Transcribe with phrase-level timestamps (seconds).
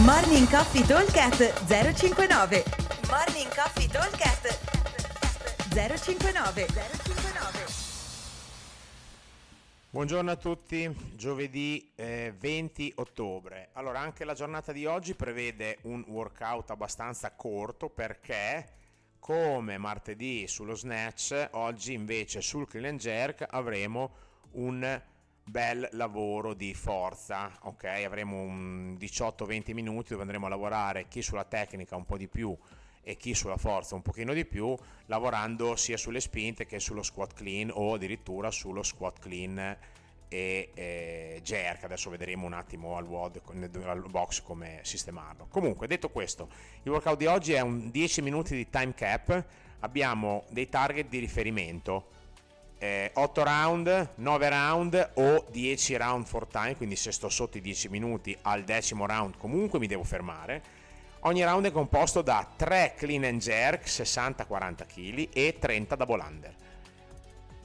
[0.00, 2.64] Morning Coffee Talkcast 059
[3.10, 4.58] Morning Coffee Talkcast
[5.68, 7.64] 059 059
[9.90, 13.68] Buongiorno a tutti, giovedì eh, 20 ottobre.
[13.74, 18.66] Allora, anche la giornata di oggi prevede un workout abbastanza corto perché,
[19.18, 24.10] come martedì sullo snatch, oggi invece sul clean and jerk avremo
[24.52, 25.00] un
[25.44, 27.84] bel lavoro di forza, ok?
[27.84, 32.56] Avremo un 18-20 minuti dove andremo a lavorare chi sulla tecnica un po' di più
[33.02, 37.34] e chi sulla forza un pochino di più, lavorando sia sulle spinte che sullo squat
[37.34, 39.76] clean o addirittura sullo squat clean
[40.28, 41.84] e eh, jerk.
[41.84, 43.40] Adesso vedremo un attimo al WOD,
[43.84, 45.46] al box come sistemarlo.
[45.50, 46.48] Comunque, detto questo,
[46.82, 49.44] il workout di oggi è un 10 minuti di time cap.
[49.80, 52.20] Abbiamo dei target di riferimento.
[52.82, 57.60] Eh, 8 round, 9 round o 10 round for time, quindi se sto sotto i
[57.60, 60.82] 10 minuti al decimo round comunque mi devo fermare
[61.24, 66.54] Ogni round è composto da 3 clean and jerk 60-40 kg e 30 double under.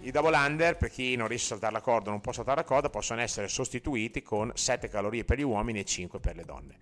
[0.00, 2.60] I double under, per chi non riesce a saltare la corda o non può saltare
[2.60, 6.44] la corda, possono essere sostituiti con 7 calorie per gli uomini e 5 per le
[6.44, 6.76] donne.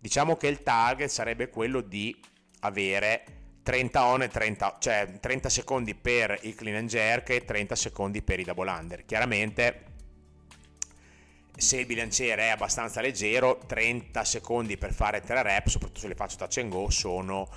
[0.00, 2.20] Diciamo che il target sarebbe quello di
[2.62, 7.74] avere 30 on e 30, cioè 30 secondi per il clean and jerk e 30
[7.74, 9.04] secondi per i double under.
[9.04, 9.82] Chiaramente
[11.56, 16.14] se il bilanciere è abbastanza leggero, 30 secondi per fare 3 rep, soprattutto se le
[16.14, 17.48] faccio touch and go, sono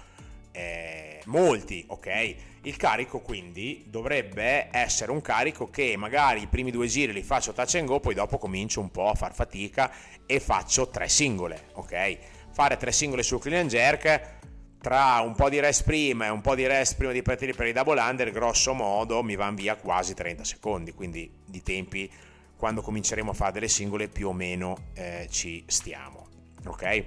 [0.51, 2.35] eh, molti, ok?
[2.63, 7.53] Il carico quindi dovrebbe essere un carico che magari i primi due giri li faccio
[7.53, 9.91] touch and go, poi dopo comincio un po' a far fatica
[10.25, 12.17] e faccio 3 singole, ok?
[12.51, 14.37] Fare 3 singole sul clean and jerk
[14.81, 17.67] tra un po' di rest prima e un po' di rest prima di partire per
[17.67, 22.09] i double under, grosso modo mi vanno via quasi 30 secondi, quindi di tempi
[22.55, 26.27] quando cominceremo a fare delle singole più o meno eh, ci stiamo.
[26.65, 27.05] Ok?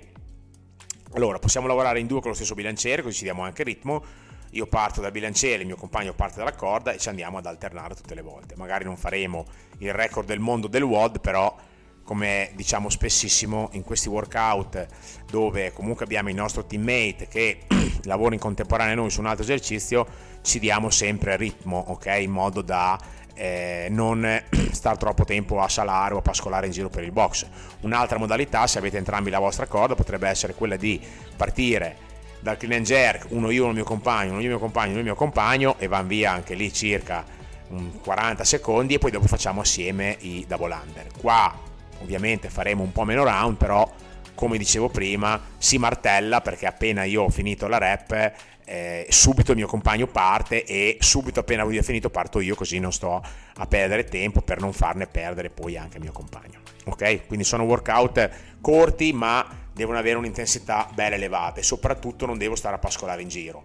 [1.14, 4.02] Allora, possiamo lavorare in due con lo stesso bilanciere, così ci diamo anche ritmo.
[4.50, 7.94] Io parto dal bilanciere, il mio compagno parte dalla corda e ci andiamo ad alternare
[7.94, 8.54] tutte le volte.
[8.56, 9.46] Magari non faremo
[9.78, 11.54] il record del mondo del WOD, però
[12.04, 14.86] come diciamo spessissimo in questi workout
[15.30, 17.60] dove comunque abbiamo il nostro teammate che
[18.04, 20.06] lavora in contemporanea a noi su un altro esercizio,
[20.42, 22.06] ci diamo sempre ritmo, ok?
[22.20, 22.98] In modo da
[23.34, 24.42] eh, non
[24.72, 27.46] stare troppo tempo a salare o a pascolare in giro per il box.
[27.80, 31.00] Un'altra modalità, se avete entrambi la vostra corda, potrebbe essere quella di
[31.36, 35.02] partire dal clean and jerk, uno io, uno mio compagno, uno io, mio compagno, uno
[35.02, 37.24] mio compagno e van via anche lì circa
[38.02, 41.06] 40 secondi e poi dopo facciamo assieme i double under.
[41.18, 41.70] Qua
[42.00, 43.90] ovviamente faremo un po' meno round, però
[44.34, 48.32] come dicevo prima si martella perché appena io ho finito la rep
[48.64, 52.78] eh, subito il mio compagno parte e subito appena lui è finito parto io così
[52.78, 53.22] non sto
[53.54, 56.60] a perdere tempo per non farne perdere poi anche il mio compagno.
[56.84, 57.26] Ok?
[57.26, 62.76] Quindi sono workout corti ma devono avere un'intensità bella elevata e soprattutto non devo stare
[62.76, 63.62] a pascolare in giro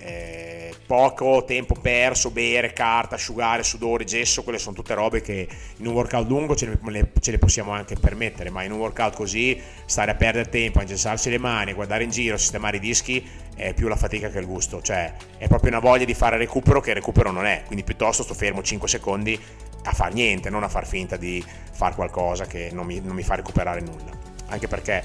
[0.00, 5.46] eh, poco tempo perso, bere, carta, asciugare, sudore, gesso, quelle sono tutte robe che
[5.76, 9.14] in un workout lungo ce le, ce le, possiamo anche permettere, ma in un workout
[9.14, 13.24] così stare a perdere tempo, a ingessarsi le mani, guardare in giro, sistemare i dischi
[13.54, 16.80] è più la fatica che il gusto, cioè è proprio una voglia di fare recupero
[16.80, 19.38] che recupero non è, quindi piuttosto sto fermo 5 secondi
[19.82, 23.22] a far niente, non a far finta di fare qualcosa che non mi, non mi
[23.22, 24.10] fa recuperare nulla,
[24.48, 25.04] anche perché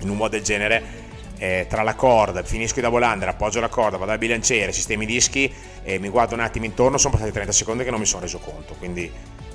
[0.00, 3.96] in un modo del genere eh, tra la corda, finisco da volante, appoggio la corda,
[3.96, 5.52] vado al bilanciere, sistemi dischi
[5.82, 8.38] e mi guardo un attimo intorno, sono passati 30 secondi che non mi sono reso
[8.38, 9.10] conto, quindi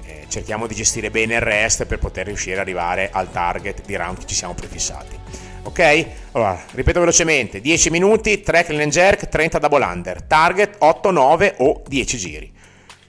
[0.06, 3.96] eh, cerchiamo di gestire bene il rest per poter riuscire ad arrivare al target di
[3.96, 5.18] round che ci siamo prefissati.
[5.64, 6.06] Ok?
[6.32, 11.56] Allora, ripeto velocemente, 10 minuti, 3 clean and jerk, 30 double under, target 8, 9
[11.60, 12.52] o 10 giri.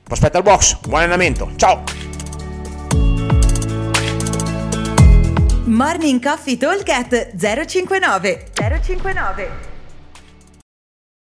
[0.02, 1.84] Prospetta al box, buon allenamento, ciao!
[5.70, 8.49] Morning Coffee Talk 059
[8.82, 9.69] 059